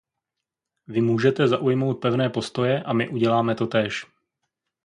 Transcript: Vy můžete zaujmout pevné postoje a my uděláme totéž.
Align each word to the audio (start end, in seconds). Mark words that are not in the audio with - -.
Vy 0.87 1.01
můžete 1.01 1.47
zaujmout 1.47 1.93
pevné 1.93 2.29
postoje 2.29 2.83
a 2.83 2.93
my 2.93 3.09
uděláme 3.09 3.55
totéž. 3.55 4.05